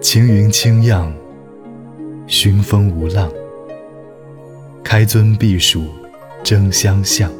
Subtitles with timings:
[0.00, 1.12] 晴云清漾，
[2.26, 3.30] 熏风无浪。
[4.82, 5.86] 开尊避暑
[6.44, 7.30] 争相向，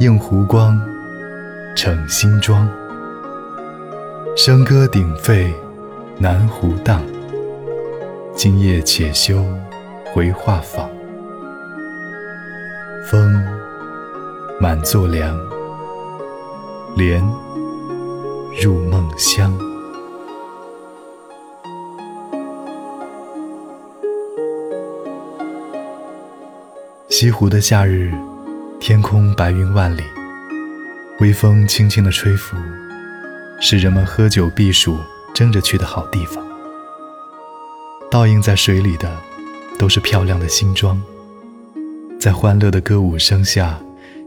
[0.00, 0.80] 映湖光，
[1.76, 2.68] 逞新妆。
[4.34, 5.54] 笙歌鼎沸，
[6.18, 7.02] 南湖荡。
[8.34, 9.44] 今夜且休
[10.12, 10.88] 回画舫，
[13.08, 13.30] 风
[14.58, 15.38] 满座凉，
[16.94, 17.22] 莲
[18.62, 19.58] 入梦乡。
[27.08, 28.12] 西湖的夏日，
[28.78, 30.02] 天空白云万里，
[31.20, 32.56] 微风轻轻的吹拂，
[33.58, 34.98] 是人们喝酒避暑、
[35.34, 36.44] 争着去的好地方。
[38.10, 39.10] 倒映在水里的，
[39.78, 41.00] 都是漂亮的新装。
[42.20, 43.80] 在欢乐的歌舞声下，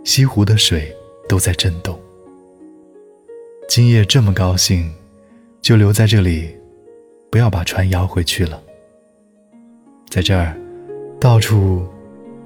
[0.03, 0.95] 西湖的水
[1.29, 1.99] 都在震动。
[3.75, 4.89] 今夜这么高兴，
[5.61, 6.55] 就留在这里，
[7.29, 8.57] 不要把船摇回去了。
[10.09, 10.55] 在这儿，
[11.19, 11.85] 到处。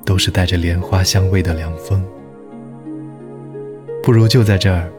[0.04, 2.04] 都是带着莲花香味的凉风，
[4.02, 4.90] 不如就在这儿，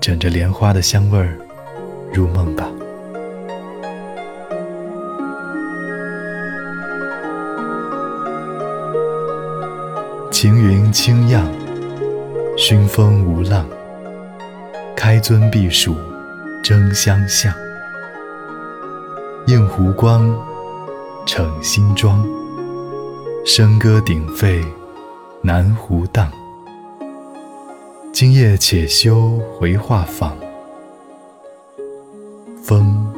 [0.00, 1.38] 枕着莲花的香味儿
[2.12, 2.68] 入梦吧。
[10.32, 11.46] 晴云清漾，
[12.56, 13.64] 熏风无浪。
[15.10, 15.96] 开尊避暑
[16.62, 17.50] 争相向，
[19.46, 20.30] 映湖光，
[21.24, 22.22] 逞新妆。
[23.46, 24.62] 笙歌鼎沸，
[25.40, 26.30] 南湖荡。
[28.12, 30.30] 今夜且休回画舫，
[32.62, 33.10] 风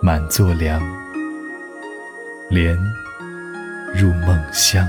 [0.00, 0.80] 满座凉，
[2.48, 2.74] 莲
[3.94, 4.82] 入梦乡。